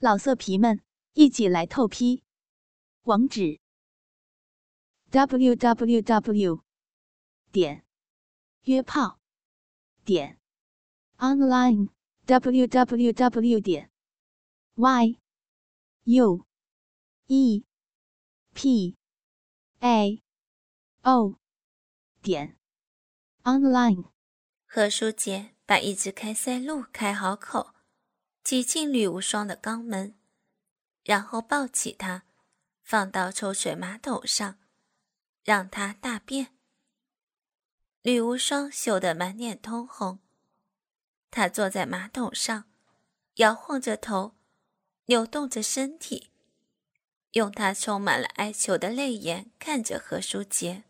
[0.00, 0.80] 老色皮们，
[1.14, 2.22] 一起来透批！
[3.02, 3.58] 网址
[5.10, 6.62] ：w w w
[7.50, 7.84] 点
[8.62, 9.18] 约炮
[10.04, 10.38] 点
[11.16, 11.88] online
[12.26, 13.90] w w w 点
[14.76, 15.18] y
[16.04, 16.46] u
[17.26, 17.64] e
[18.54, 18.96] p
[19.80, 20.22] a
[21.02, 21.40] o
[22.22, 22.56] 点
[23.42, 24.12] online。
[24.64, 27.77] 何书杰把一支开塞露开好口。
[28.48, 30.14] 挤进吕无双的肛门，
[31.04, 32.22] 然后抱起他，
[32.82, 34.56] 放到抽水马桶上，
[35.44, 36.56] 让他大便。
[38.00, 40.20] 吕无双羞得满脸通红，
[41.30, 42.64] 他坐在马桶上，
[43.34, 44.34] 摇晃着头，
[45.04, 46.30] 扭动着身体，
[47.32, 50.84] 用他充满了哀求的泪眼看着何书杰。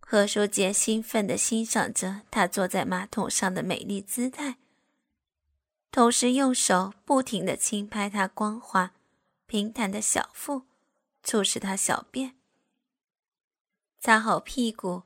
[0.00, 4.56] 何书杰兴奋地欣赏着他坐在马桶上的美丽姿态。
[5.92, 8.94] 同时用手不停地轻拍她光滑、
[9.46, 10.62] 平坦的小腹，
[11.22, 12.36] 促使她小便。
[13.98, 15.02] 擦好屁股，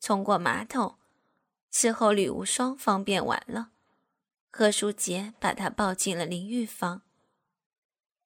[0.00, 0.96] 冲过马桶，
[1.72, 3.72] 伺候吕无双方便完了，
[4.50, 7.02] 何书杰把她抱进了淋浴房，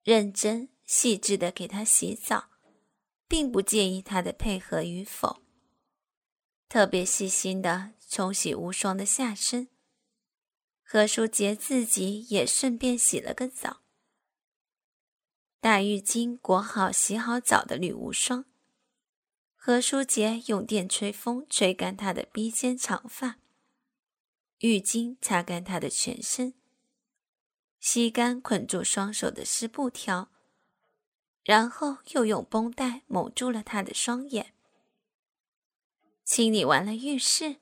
[0.04, 2.50] 认真细致地给她洗澡，
[3.26, 5.42] 并不介意她的配合与否，
[6.68, 9.68] 特别细心地冲洗无双的下身。
[10.92, 13.80] 何书杰自己也顺便洗了个澡。
[15.58, 18.44] 大浴巾裹好、洗好澡的吕无双，
[19.56, 23.38] 何书杰用电吹风吹干她的披肩长发，
[24.58, 26.52] 浴巾擦干她的全身，
[27.80, 30.30] 吸干捆住双手的湿布条，
[31.42, 34.52] 然后又用绷带蒙住了她的双眼。
[36.22, 37.61] 清理完了浴室。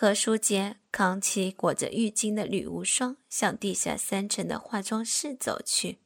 [0.00, 5.98] 何书杰扛起裹着浴巾的吕无双，向地下三层的化妆室走去。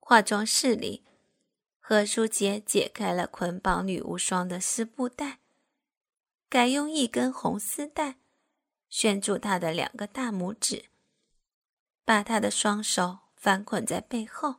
[0.00, 1.04] 化妆室里，
[1.78, 5.40] 何书杰解开了捆绑吕无双的丝布带，
[6.48, 8.16] 改用一根红丝带
[8.88, 10.86] 拴住她的两个大拇指，
[12.06, 14.54] 把她的双手反捆在背后。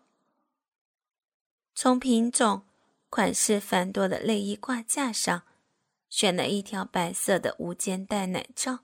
[1.73, 2.67] 从品种、
[3.09, 5.48] 款式繁多的内衣挂架上。
[6.09, 8.79] 选了一条白色的无肩带奶罩，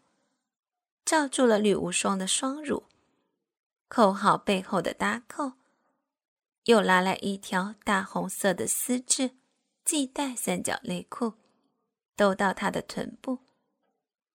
[1.03, 2.85] 罩住了吕无双的双乳，
[3.87, 5.53] 扣好背后的搭扣，
[6.65, 9.31] 又拿来一条大红色的丝质
[9.83, 11.33] 系带三角内裤，
[12.15, 13.39] 兜到她的臀部，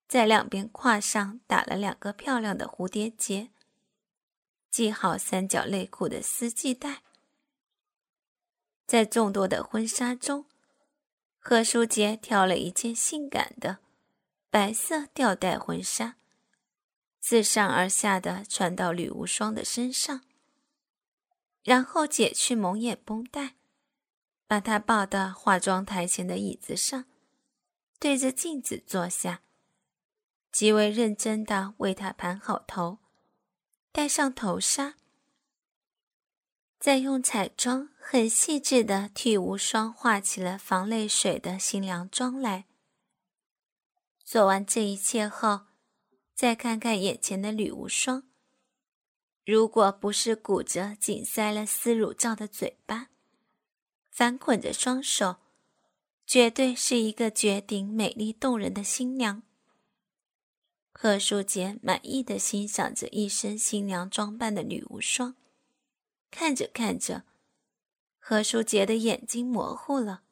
[0.08, 3.50] 在两边胯上打了两个漂亮的蝴蝶结，
[4.70, 7.02] 系好三角内裤的丝系带，
[8.86, 10.49] 在众多的婚纱中。
[11.42, 13.78] 何书杰挑了一件性感的
[14.50, 16.16] 白色吊带婚纱，
[17.18, 20.20] 自上而下的穿到吕无双的身上，
[21.64, 23.54] 然后解去蒙眼绷带，
[24.46, 27.06] 把她抱到化妆台前的椅子上，
[27.98, 29.40] 对着镜子坐下，
[30.52, 32.98] 极为认真的为她盘好头，
[33.90, 34.94] 戴上头纱。
[36.80, 42.64] 再用彩妆很细致的替无双画起了防泪水的新娘妆来。
[44.24, 45.66] 做完这一切后，
[46.34, 48.22] 再看看眼前的吕无双，
[49.44, 53.10] 如果不是鼓着紧塞了丝乳罩的嘴巴，
[54.10, 55.36] 反捆着双手，
[56.26, 59.42] 绝对是一个绝顶美丽动人的新娘。
[60.94, 65.34] 贺淑杰满意的欣赏着一身新娘装扮的吕无双。
[66.40, 67.24] 看着看着，
[68.18, 70.22] 何书杰的眼睛模糊了。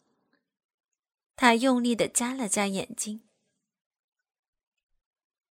[1.36, 3.28] 他用力的眨了眨眼睛。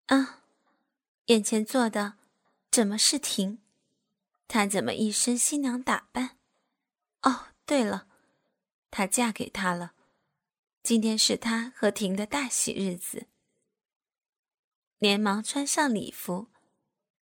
[0.06, 0.42] 啊，
[1.26, 2.14] 眼前坐的
[2.72, 3.60] 怎么是婷？
[4.48, 6.36] 她怎么一身新娘打扮？
[7.22, 8.08] 哦，对了，
[8.90, 9.94] 她嫁给他了。
[10.82, 13.28] 今天是他和婷的大喜日子。
[14.98, 16.48] 连忙穿上礼服，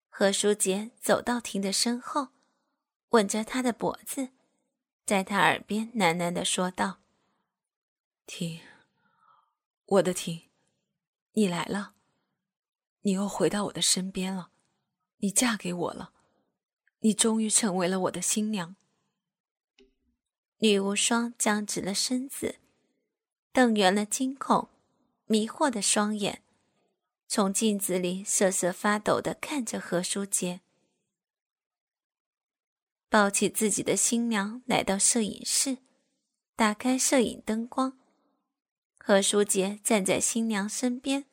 [0.09, 2.29] 何书杰走到婷的身后。
[3.11, 4.31] 吻着他的脖子，
[5.05, 6.99] 在他耳边喃喃的说道
[8.27, 8.61] ：“婷，
[9.87, 10.43] 我的婷，
[11.33, 11.95] 你来了，
[13.03, 14.51] 你又回到我的身边了，
[15.19, 16.13] 你嫁给我了，
[17.01, 18.75] 你终于成为了我的新娘。”
[20.61, 22.59] 女无双僵直了身子，
[23.53, 24.71] 瞪圆了惊恐、
[25.27, 26.43] 迷惑的双眼，
[27.29, 30.63] 从镜子里瑟瑟发抖的看着何书杰。
[33.09, 35.79] 抱起自己的新娘，来到摄影室，
[36.57, 37.97] 打开摄影灯光。
[38.99, 41.27] 何书杰站在新娘身边，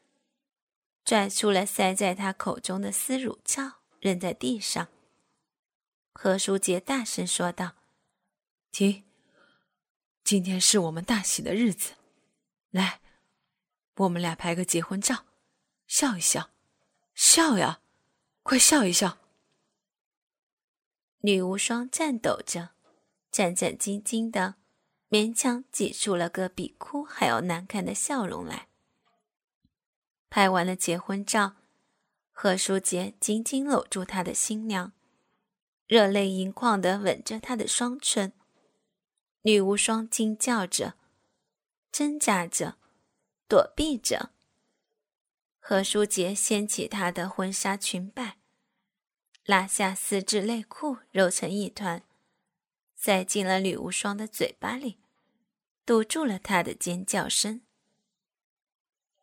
[1.04, 4.88] 拽出了塞在她口中的丝乳罩，扔在地上。
[6.14, 7.74] 何书杰大声说道
[8.72, 9.04] ：“停！
[10.24, 11.94] 今天是我们大喜的日子，
[12.70, 13.02] 来，
[13.96, 15.26] 我们俩拍个结婚照，
[15.88, 16.52] 笑一笑，
[17.16, 17.82] 笑呀，
[18.44, 19.18] 快笑一笑！”
[21.26, 22.72] 女无双颤抖着，
[23.32, 24.56] 战战兢兢的，
[25.10, 28.68] 勉强挤出了个比哭还要难看的笑容来。
[30.30, 31.56] 拍完了结婚照，
[32.34, 34.92] 何书杰紧紧搂住他的新娘。
[35.88, 38.34] 热泪盈眶的吻着她的双唇，
[39.44, 40.96] 女无双惊叫着，
[41.90, 42.78] 挣扎着，
[43.48, 44.32] 躲避着。
[45.60, 48.40] 何书杰掀起她的婚纱裙摆，
[49.46, 52.04] 拉下丝质内裤，揉成一团，
[52.96, 54.98] 塞进了女无双的嘴巴里，
[55.86, 57.62] 堵住了她的尖叫声。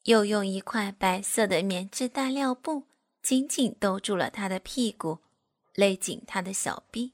[0.04, 2.84] 又用一块白色的棉质大料布
[3.22, 5.18] 紧紧兜住了她的屁股。
[5.76, 7.12] 勒紧他的小臂，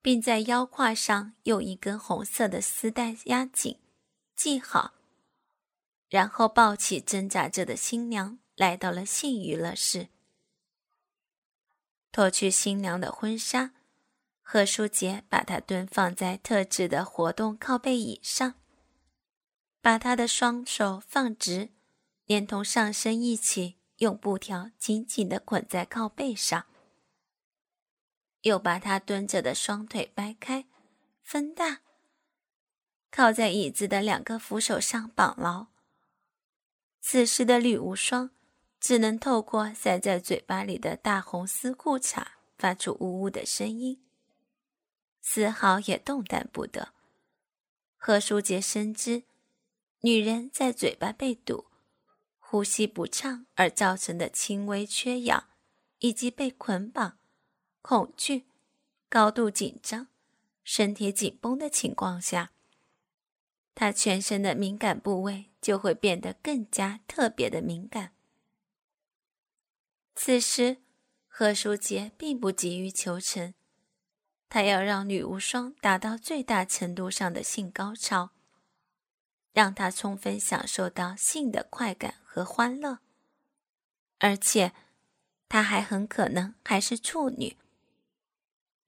[0.00, 3.76] 并在腰胯上用一根红色的丝带压紧，
[4.36, 4.94] 系好。
[6.08, 10.08] 然后抱起挣扎着的新娘，来到了性娱乐室，
[12.10, 13.72] 脱去新娘的婚纱。
[14.42, 18.54] 贺书杰把她蹲放在特制的活动靠背椅上，
[19.82, 21.68] 把她的双手放直，
[22.24, 26.64] 连同上身一起用布条紧紧地捆在靠背上。
[28.42, 30.64] 又把他蹲着的双腿掰开，
[31.22, 31.80] 分大，
[33.10, 35.66] 靠在椅子的两个扶手上绑牢。
[37.00, 38.30] 此时的吕无双
[38.80, 42.24] 只能透过塞在嘴巴里的大红丝裤衩
[42.56, 44.02] 发出呜呜的声音，
[45.20, 46.94] 丝毫也动弹不得。
[47.96, 49.24] 何书杰深知，
[50.02, 51.66] 女人在嘴巴被堵、
[52.38, 55.48] 呼吸不畅而造成的轻微缺氧，
[55.98, 57.18] 以及被捆绑。
[57.82, 58.46] 恐惧、
[59.08, 60.08] 高度紧张、
[60.62, 62.52] 身体紧绷的情况下，
[63.74, 68.12] 他全身的敏感部位就会变得更加特别的敏感。
[70.20, 70.78] 此时，
[71.28, 73.54] 何书杰并不急于求成，
[74.48, 78.32] 他要让女无双达到最大程度上的性高潮，
[79.52, 82.98] 让她充分享受到性的快感和欢乐，
[84.18, 84.72] 而且，
[85.48, 87.56] 她还很可能还是处女。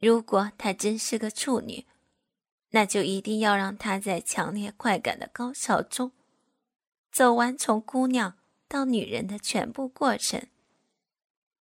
[0.00, 1.86] 如果她真是个处女，
[2.70, 6.10] 那就一定要让她在强烈快感的高潮中，
[7.12, 8.36] 走完从姑娘
[8.66, 10.48] 到女人的全部过程。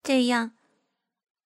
[0.10, 0.54] 这样，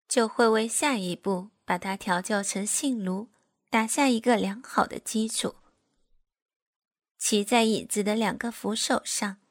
[0.08, 3.28] 就会为下一步把它调教成性奴
[3.70, 5.56] 打下一个良好的基础。
[7.18, 9.42] 骑在椅子的两个扶手上，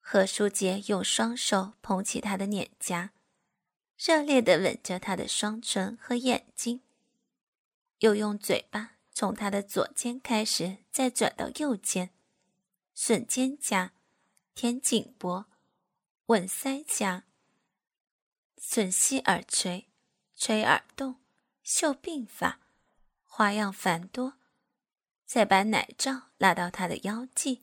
[0.00, 3.12] 何书杰用双手捧起她的脸颊。
[3.96, 6.80] 热烈地吻着她的双唇和眼睛，
[8.00, 12.10] 又用嘴巴从她的左肩开始，再转到右肩，
[12.96, 13.90] 吮肩胛，
[14.56, 15.46] 舔颈脖，
[16.26, 17.22] 吻腮颊，
[18.66, 19.88] 吮吸耳垂，
[20.34, 21.16] 吹耳洞，
[21.62, 22.60] 秀鬓发，
[23.22, 24.38] 花样繁多。
[25.26, 27.62] 再把奶罩拉到她的腰际，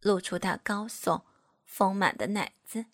[0.00, 1.22] 露出她高耸
[1.64, 2.86] 丰满的奶子。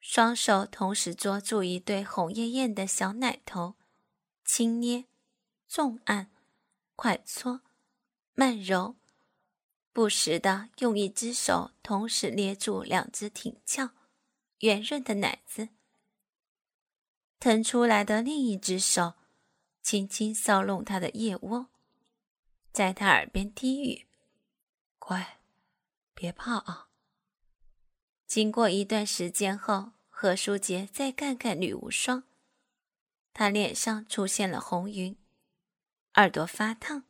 [0.00, 3.76] 双手同时捉住一对红艳艳的小奶头，
[4.44, 5.06] 轻捏、
[5.68, 6.30] 重按、
[6.96, 7.62] 快搓、
[8.34, 8.96] 慢揉，
[9.92, 13.90] 不时的用一只手同时捏住两只挺翘、
[14.58, 15.68] 圆润的奶子，
[17.42, 19.14] 腾出来的另一只手
[19.82, 21.66] 轻轻搔弄他的腋窝，
[22.72, 24.06] 在他耳边低语
[25.00, 25.40] ：“乖，
[26.14, 26.86] 别怕啊。”
[28.28, 32.22] 经过一段时间后，何书杰再看看吕无双，
[33.34, 35.16] 他脸上出现了红晕，
[36.14, 37.02] 耳朵发烫，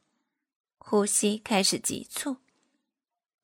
[0.79, 2.39] 呼吸开始急促，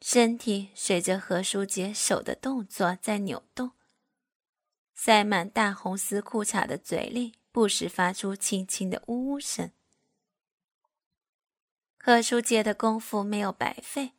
[0.01, 3.73] 身体随着何书杰手的动作在扭动，
[5.01, 9.71] 塞满大红丝裤衩的嘴里不时发出轻轻的呜呜声。
[11.97, 14.15] 何书杰的功夫没有白费，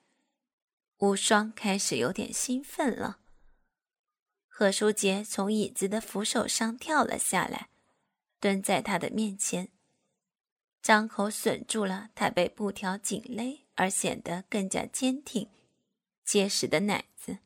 [0.99, 3.19] 无双开始有点兴奋了。
[4.47, 7.67] 何书杰从椅子的扶手上跳了下来，
[8.39, 9.67] 蹲在他的面前，
[10.81, 15.49] 张口吮住了他被布条紧勒而显得更加坚挺、
[16.23, 17.39] 结实的奶子。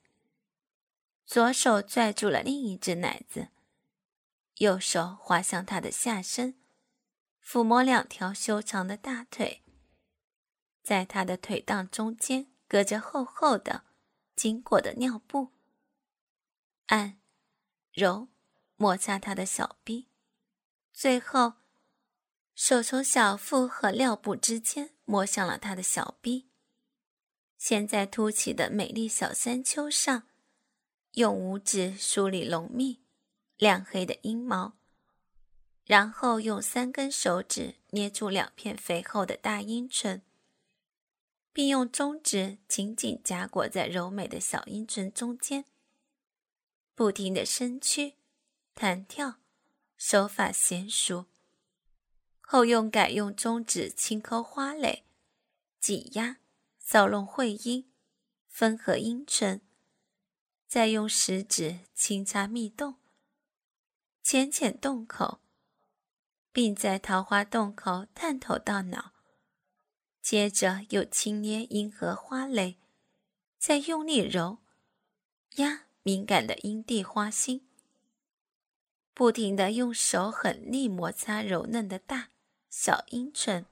[1.33, 3.47] 左手拽住了另一只奶子，
[4.57, 6.59] 右手滑向他的下身，
[7.43, 9.63] 抚摸两条修长的大腿，
[10.83, 13.83] 在他的腿裆中间隔着厚厚的、
[14.35, 15.49] 经过的尿布。
[16.85, 17.19] 按、
[17.91, 18.27] 揉、
[18.75, 20.09] 摩擦他的小臂，
[20.91, 21.53] 最后
[22.53, 26.51] 手从小腹和尿布之间摸向了他的小臂，
[27.57, 30.27] 现在凸起的美丽小山丘上，
[31.13, 33.00] 用五指梳理浓密、
[33.58, 34.74] 亮黑的阴毛，
[35.86, 40.24] 然后用三根手指捏住两片肥厚的大阴唇，
[41.51, 45.65] 并用中指紧紧夹裹在柔美的小阴唇中间。
[46.96, 48.15] 不停的伸屈、
[48.74, 49.36] 弹跳，
[49.98, 51.25] 手法娴熟。
[52.41, 55.03] 后用改用中指轻抠花蕾，
[55.79, 56.38] 挤压、
[56.84, 57.91] 搔弄会阴，
[58.48, 59.62] 分合阴唇，
[60.74, 62.96] 再用食指轻擦蜜洞、
[64.24, 65.39] 浅浅洞口，
[66.51, 69.12] 并在桃花洞口探头到脑。
[70.20, 72.80] 接着又轻捏阴核花蕾，
[73.60, 74.58] 再用力揉、
[75.58, 75.84] 压。
[76.01, 77.68] 敏感的阴蒂花心，
[79.13, 82.30] 不停的用手狠力摩擦柔嫩的大
[82.72, 83.68] 小阴唇。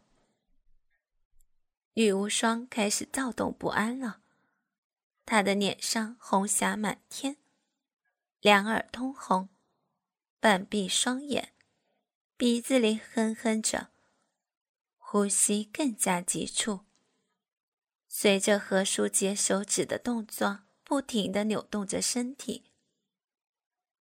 [1.96, 4.21] 女巫霜开始躁动不安了，
[5.26, 7.38] 他的脸上红霞满天，
[8.40, 9.50] 两耳通红，
[10.40, 11.54] 半闭双眼，
[12.38, 13.92] 鼻子里哼哼着，
[14.98, 16.82] 呼吸更加急促。
[18.08, 20.62] 随着何书杰手指的动作。
[20.84, 22.66] 不停的扭动着身体，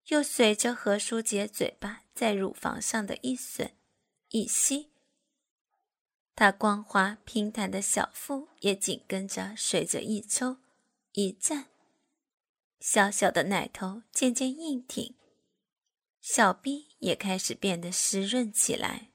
[0.06, 3.74] 又随着何书杰嘴巴在乳房上的一吮
[4.30, 4.90] 一吸，
[6.34, 10.56] 他光滑平坦的小腹也紧跟着随着一抽
[11.12, 11.66] 一站，
[12.78, 15.16] 小小的奶头渐渐硬挺，
[16.20, 19.10] 小臂也开始变得湿润起来。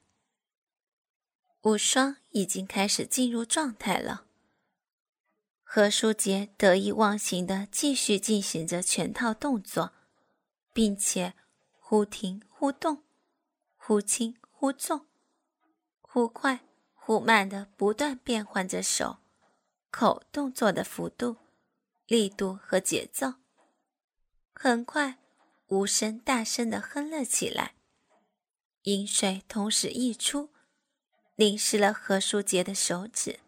[1.62, 4.26] 无双已经开始进入状态了。
[5.62, 9.94] 何书杰得意忘形地继续进行着全套动作，
[10.74, 11.32] 并且
[11.72, 13.04] 忽停忽动，
[13.76, 15.06] 忽轻忽重，
[16.02, 16.60] 忽快
[16.92, 19.20] 忽慢地不断变换着手、
[19.90, 21.38] 口动作的幅度、
[22.06, 23.34] 力度和节奏。
[24.52, 25.18] 很快，
[25.66, 27.74] 无声大声的哼了起来，
[28.82, 30.50] 饮水同时溢出，
[31.34, 33.40] 淋湿了何书杰的手指。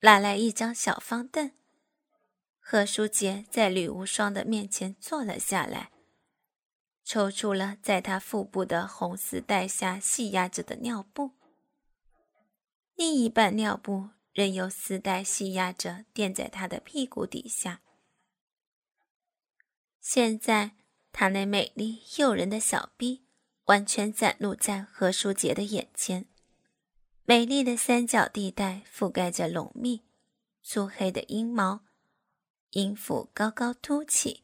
[0.00, 1.52] 拉来一张小方凳，
[2.58, 5.92] 何书杰在吕无双的面前坐了下来，
[7.04, 11.32] 抽出了在他腹部的红丝带下系压着的尿布，
[12.94, 17.80] 另一半尿布任由丝带系压着垫在他的屁股底下。
[20.00, 20.72] 现在，
[21.12, 23.22] 他那美丽诱人的小臂
[23.66, 26.26] 完全展露在何书杰的眼前。
[27.24, 30.02] 美丽的三角地带覆盖着浓密、
[30.62, 31.80] 粗黑的阴毛，
[32.70, 34.42] 阴腹高高凸起，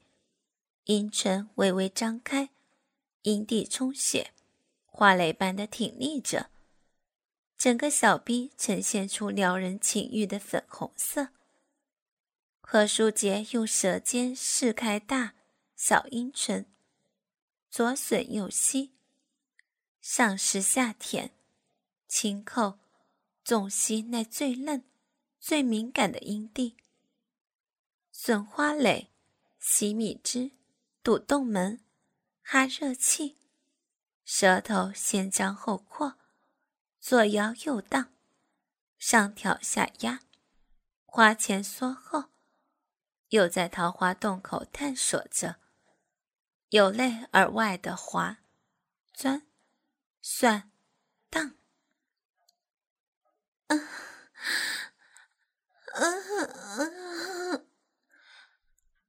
[0.85, 2.49] 阴唇微微张开，
[3.23, 4.31] 阴蒂充血，
[4.87, 6.49] 花蕾般的挺立着，
[7.61, 11.29] 整个小臂呈现出撩人情欲的粉红色。
[12.62, 15.35] 何书杰用舌尖试开大
[15.76, 16.64] 小阴唇，
[17.69, 18.93] 左吮右吸，
[20.00, 21.33] 上湿下舔。
[22.09, 22.79] 轻扣，
[23.45, 24.83] 纵吸那最嫩、
[25.38, 26.79] 最敏感的阴蒂，
[28.11, 29.11] 吮花蕾，
[29.59, 30.52] 吸米汁，
[31.02, 31.79] 堵洞门，
[32.40, 33.37] 哈热气，
[34.25, 36.17] 舌头先张后扩，
[37.00, 38.12] 左摇右荡，
[38.99, 40.21] 上挑下压，
[41.07, 42.26] 花前缩后，
[43.30, 45.57] 又在桃花洞口探索着，
[46.69, 48.38] 由内而外的滑、
[49.14, 49.47] 钻、
[50.21, 50.71] 算、
[51.30, 51.57] 荡。
[53.69, 53.88] 嗯，
[55.95, 57.66] 嗯，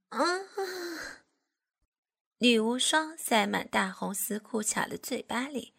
[0.09, 0.47] 嗯，
[2.37, 5.75] 女巫霜塞满大红丝裤衩的嘴巴里，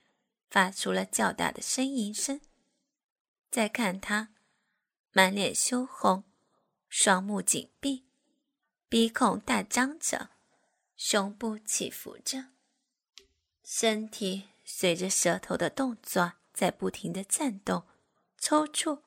[0.53, 2.43] 发出了较大的呻吟声。
[3.51, 4.35] 再看他，
[5.11, 6.25] 满脸羞红，
[6.91, 8.05] 双目紧闭，
[8.87, 10.29] 鼻孔大张着，
[10.95, 12.51] 胸部起伏着，
[13.65, 17.85] 身体随着舌头的动作在不停的颤动。
[18.37, 19.01] 抽搐，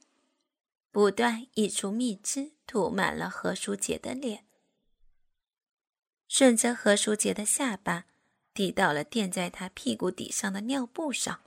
[0.89, 4.47] 不断溢出蜜汁，涂满了何书杰的脸，
[6.27, 8.07] 顺着何书杰的下巴
[8.55, 11.41] 滴到了垫在他屁股底上的尿布上。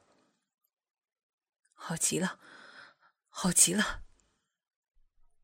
[1.72, 2.38] 好极了，
[3.28, 4.02] 好极了！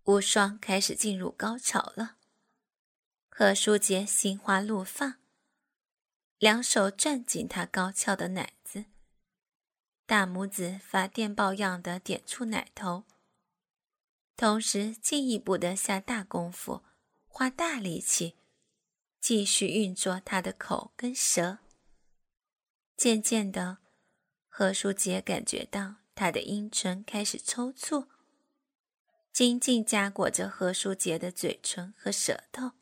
[0.04, 2.18] 无双开始进入高潮了。
[3.30, 5.14] 何书杰心花怒放，
[6.36, 8.84] 两手攥紧他高翘的奶子。
[10.04, 13.04] 大拇指发电报样的点出奶头，
[14.36, 16.84] 同时进一步的下大功夫，
[17.26, 18.36] 花大力气，
[19.24, 21.60] 继续运作他的口跟舌。
[22.94, 23.78] 渐渐的，
[24.50, 28.06] 何书杰感觉到他的阴唇开始抽搐，
[29.32, 32.72] 紧紧夹裹着何书杰的嘴唇和舌头，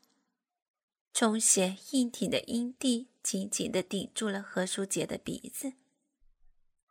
[1.13, 5.71] 充血硬挺的阴蒂紧紧的顶住了何书杰的鼻子。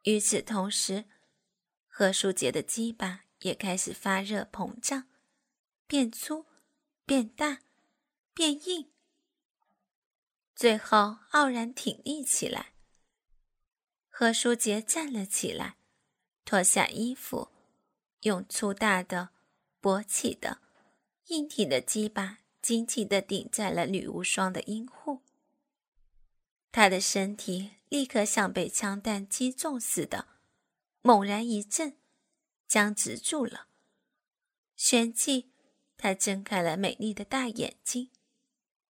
[0.05, 1.05] 与此同时，
[1.87, 5.11] 何书杰的鸡巴也开始发热膨胀，
[5.87, 6.47] 变粗、
[7.05, 7.59] 变大、
[8.33, 8.91] 变硬，
[10.63, 12.73] 最后傲然挺立起来。
[14.09, 15.77] 何书杰站了起来，
[16.45, 17.49] 脱下衣服，
[18.21, 19.31] 用粗大的、
[19.81, 20.61] 勃起的、
[21.27, 25.23] 硬挺的鸡巴紧紧地顶在了吕无双的阴户。
[26.71, 30.29] 他的身体立刻像被枪弹击中似的，
[31.01, 31.97] 猛然一震，
[32.69, 33.67] 僵直住了。
[34.77, 35.51] 旋即，
[35.97, 38.13] 他睁开了美丽的大眼睛，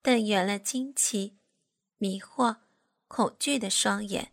[0.03, 1.37] 瞪圆了惊奇、
[2.01, 2.57] 迷惑、
[3.09, 4.33] 恐惧的双眼。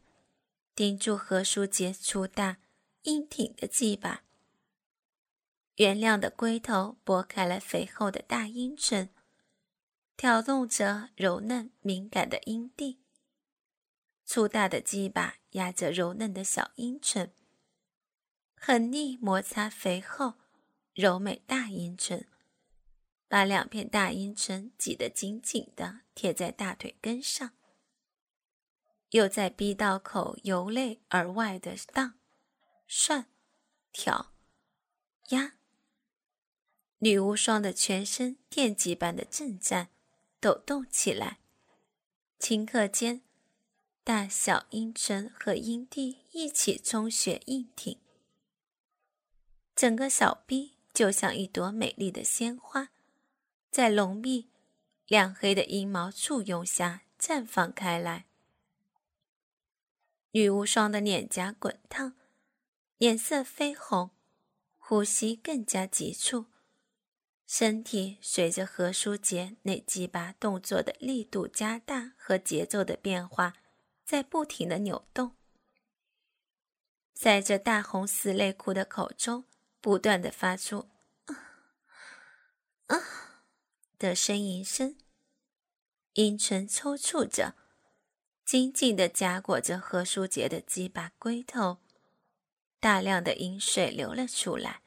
[0.74, 2.60] 盯住何书杰粗大、
[3.02, 4.24] 硬挺的鸡巴，
[5.76, 9.10] 圆亮的龟头拨开了肥厚的大阴唇，
[10.16, 13.02] 挑动着柔嫩敏感的阴蒂。
[14.24, 17.34] 粗大的鸡巴压着柔嫩的小阴唇，
[18.56, 20.36] 狠力摩擦肥厚、
[20.94, 22.28] 柔美大阴唇，
[23.28, 27.52] 把两片大阴唇挤得紧紧的贴在大腿根上。
[29.12, 32.20] 又在逼道口由内而外的荡、
[32.88, 33.30] 涮、
[33.92, 34.34] 挑、
[35.30, 35.54] 压，
[37.00, 39.90] 女巫双的全身电击般的震颤、
[40.42, 41.40] 抖动起来。
[42.40, 43.22] 顷刻间，
[44.04, 47.98] 大小阴唇和阴蒂一起充血硬挺，
[49.74, 52.90] 整个小臂就像一朵美丽的鲜花，
[53.70, 54.50] 在浓密
[55.08, 58.26] 亮黑的阴毛簇拥下绽放开来。
[60.32, 62.14] 女无双的脸颊滚烫，
[62.98, 64.12] 脸色绯红，
[64.78, 66.46] 呼吸更加急促，
[67.46, 73.56] 身体随着何书杰那几把动作的力度加大和节奏的变化，
[74.04, 75.36] 在不停的扭动，
[77.14, 79.46] 在这大红丝内裤的口中
[79.82, 80.90] 不断的发出
[81.26, 81.36] “啊
[82.88, 83.00] 啊”
[84.00, 84.98] 的呻吟声，
[86.14, 87.56] 阴唇抽搐着。
[88.46, 91.80] 紧紧地夹裹着何书杰的鸡巴龟头，
[92.80, 94.82] 大量的饮水流了出来，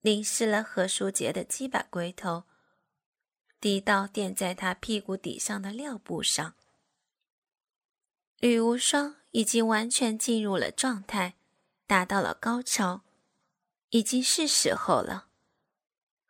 [0.00, 2.42] 淋湿了何书杰的鸡巴龟头，
[3.60, 6.56] 滴到垫在他屁股底上的尿布上。
[8.40, 11.36] 吕无双已经完全进入了状态，
[11.86, 13.04] 达到了高潮，
[13.90, 15.25] 已经是时候了。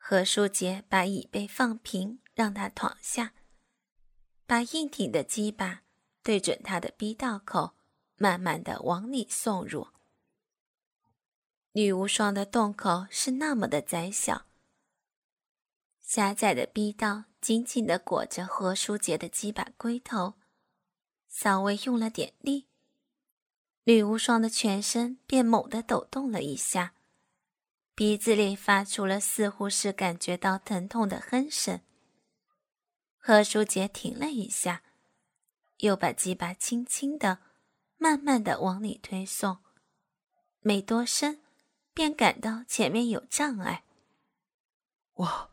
[0.09, 3.33] 何书杰把椅背放平，让他躺下，
[4.47, 5.83] 把硬挺的鸡巴。
[6.23, 7.75] 对准他的逼道口，
[8.15, 9.89] 慢慢的往里送入。
[11.73, 14.47] 女无双的洞口是那么的窄小，
[16.01, 20.35] 狭窄的逼道紧紧的裹着何书杰的鸡巴龟头，
[21.29, 22.69] 稍微用了点力，
[23.83, 26.95] 女无双的全身便猛地抖动了一下，
[27.97, 31.81] 鼻子里发出了似乎是感觉到疼痛的哼声。
[33.17, 34.83] 何书杰停了一下。
[35.79, 37.39] 又把鸡巴轻轻的、
[37.99, 39.59] 慢慢的往里推送，
[40.61, 41.43] 没多深，
[41.93, 43.85] 便感到前面有障碍。
[45.15, 45.51] 哇，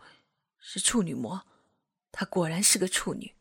[0.60, 1.46] 是处女膜，
[2.12, 3.36] 她果然是个处女。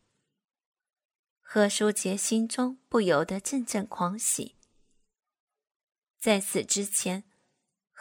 [1.41, 4.57] 何书杰心中不由得阵阵狂喜。
[6.19, 7.23] 在此之前，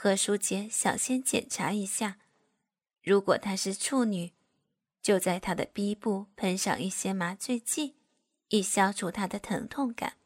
[0.03, 2.17] 何书杰想先检查一下，
[3.03, 4.33] 如果她是处女，
[4.99, 7.93] 就在她的逼部喷上一些麻醉剂。
[8.47, 10.17] 以消除她的疼痛感，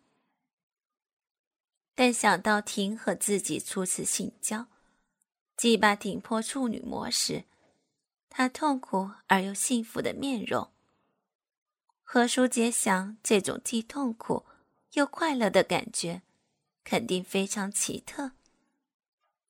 [1.94, 4.68] 但想到婷和自己初次性交，
[5.58, 7.44] 鸡巴顶破处女膜时，
[8.30, 10.72] 他痛苦而又幸福的面容，
[12.02, 14.46] 何书杰想，这种既痛苦
[14.94, 16.22] 又快乐的感觉，
[16.86, 18.32] 肯定非常奇特，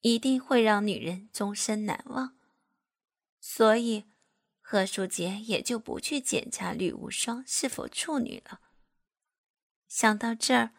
[0.06, 2.38] 一定会让女人终身难忘，
[3.40, 4.06] 所以
[4.62, 8.62] 何书杰也就不去检查吕无双是否处女了。
[9.88, 10.76] 想到这儿，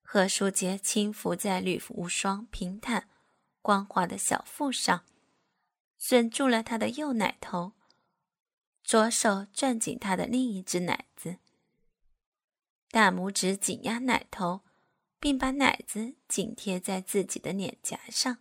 [0.00, 3.08] 何书杰轻伏在吕无双平坦、
[3.60, 5.04] 光滑的小腹上，
[6.00, 7.72] 吮住了她的右奶头，
[8.84, 11.38] 左手攥紧她的另一只奶子，
[12.90, 14.60] 大拇指紧压奶头，
[15.18, 18.38] 并把奶子紧贴在自己的脸颊上，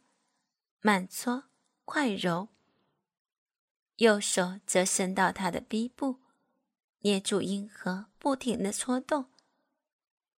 [0.81, 1.45] 慢搓
[1.85, 2.49] 快揉。
[3.97, 6.19] 右手则伸到他的鼻部，
[7.01, 9.31] 捏住阴核，不停的搓动，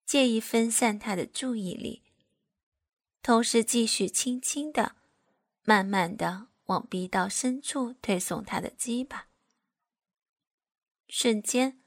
[0.06, 2.03] 借以分散他的注意力，
[3.21, 4.97] 同时继续轻轻的、
[5.63, 9.29] 慢慢的往鼻道深处推送他的鸡巴。
[11.08, 11.82] 瞬间，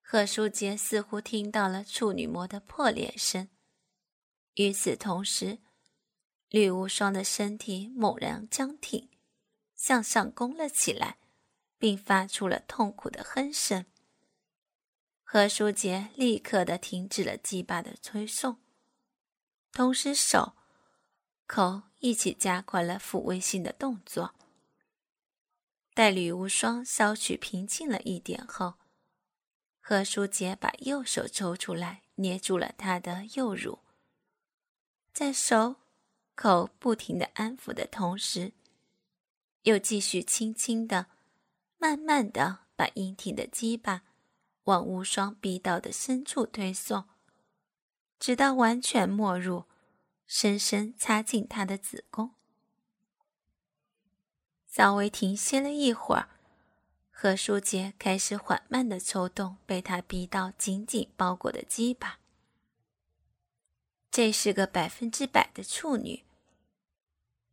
[0.00, 3.50] 贺书杰似乎听到了处女膜的破裂声。
[4.54, 5.58] 与此同时，
[6.50, 9.08] 吕无双的身体猛然僵挺，
[9.76, 11.18] 向上弓了起来，
[11.78, 13.86] 并发出了痛苦的哼声。
[15.22, 18.60] 何书杰立刻的停止了鸡巴的推送，
[19.70, 20.56] 同时手、
[21.46, 24.34] 口一起加快了抚慰性的动作。
[25.94, 28.74] 待吕无双稍许平静了一点后，
[29.78, 33.78] 何书杰把右手抽出来，捏住了他的右乳。
[35.12, 35.76] 在手、
[36.40, 38.52] 口不停的安抚的同时，
[39.64, 41.04] 又继续轻轻的、
[41.76, 44.04] 慢慢的把阴挺的鸡巴
[44.64, 47.04] 往无双逼道的深处推送，
[48.18, 49.66] 直到完全没入，
[50.26, 52.30] 深深插进他的子宫。
[54.66, 56.30] 稍微停歇了一会儿，
[57.10, 62.18] 何书杰开始缓慢的抽动被他逼到紧紧包裹的鸡巴。
[64.10, 66.24] 这是个百分之百的处女，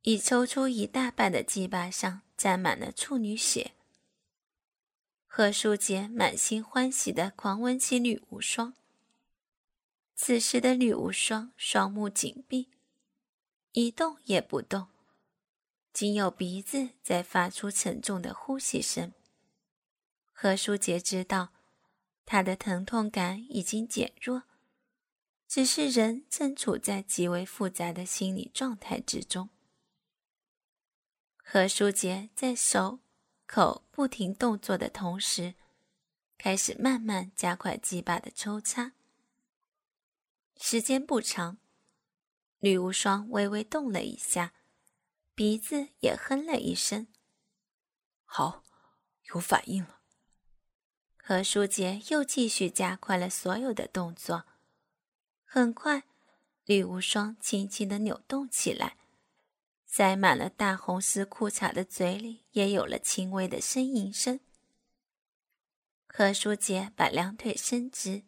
[0.08, 3.74] 已抽出一大半的鸡巴上沾满了处女血。
[5.26, 8.74] 何书杰满心欢喜的狂吻起女无双。
[10.16, 12.70] 此时的女无双双目紧闭，
[13.74, 14.88] 一动也不动。
[15.92, 19.12] 仅有鼻子在发出沉重的呼吸声。
[20.32, 21.50] 何书杰知道，
[22.26, 24.44] 他的疼痛感已经减弱，
[25.50, 29.50] 只是人正处在极为复杂的心理状态之中。
[31.50, 33.00] 何书杰在手、
[33.46, 35.56] 口不停动作的同时，
[36.38, 38.92] 开始慢慢加快鸡巴的抽插。
[40.58, 41.58] 时间不长，
[42.60, 44.56] 吕无双微微动了一下。
[45.34, 47.08] 鼻子也哼了一声，
[48.26, 48.66] 好，
[49.34, 50.02] 有反应了。
[51.16, 54.44] 何书杰又继续加快了所有的动作。
[55.46, 56.04] 很快，
[56.66, 58.98] 吕无双轻轻的扭动起来，
[59.98, 64.40] 塞满了大红丝裤衩的嘴里也有了轻微的呻吟声。
[66.08, 68.22] 何书杰把两腿伸直，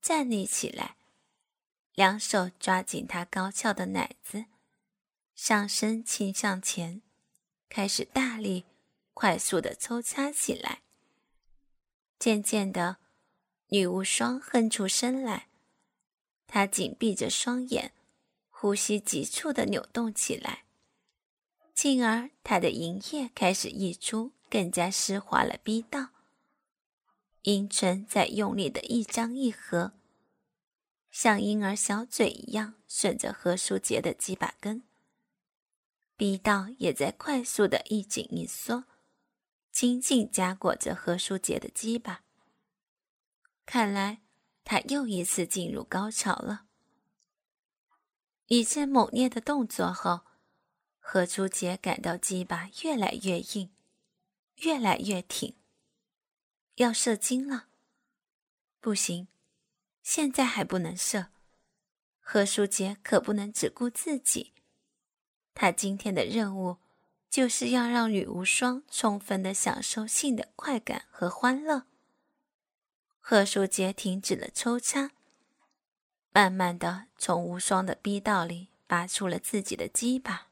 [0.00, 0.96] 站立起来，
[1.94, 4.46] 两手抓紧他高翘的奶子。
[5.36, 7.02] 上身倾向前，
[7.68, 8.64] 开始大力、
[9.14, 10.82] 快速的抽插起来。
[12.18, 12.96] 渐渐的，
[13.68, 15.46] 女巫双哼出声来，
[16.48, 17.92] 她紧闭着双眼，
[18.50, 20.64] 呼吸急促的扭动起来，
[21.74, 26.10] 进而他的银液开始溢出，更加湿滑了逼道。
[27.42, 29.94] 阴唇在用力的一张一合，
[31.10, 34.84] 像婴儿小嘴一样，顺着何书杰的几把根。
[36.16, 38.84] 逼道也在快速的一紧一缩，
[39.72, 42.22] 紧紧夹裹着何书杰的鸡巴。
[43.66, 44.20] 看来
[44.62, 46.66] 他又一次进入高潮了。
[48.46, 50.20] 一阵猛烈的动作后，
[51.04, 53.70] 何书杰感到鸡巴越来越硬，
[54.62, 55.54] 越来越挺，
[56.76, 57.66] 要射精了。
[58.80, 59.26] 不行，
[60.02, 61.26] 现在还不能射。
[62.20, 64.52] 何书杰可不能只顾自己。
[65.52, 66.78] 他今天的任务，
[67.28, 71.82] 就是要让女无双充分的享受性的快感和欢乐。
[73.20, 75.10] 何书杰停止了抽插，
[76.30, 80.51] 慢慢的从无双的逼道里拔出了自己的鸡巴。